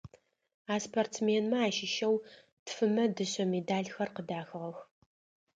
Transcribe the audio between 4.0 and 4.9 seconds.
къыдахыгъэх.